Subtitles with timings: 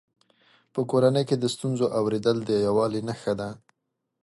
[0.73, 3.49] په کورنۍ کې د ستونزو اورېدل د یووالي نښه ده.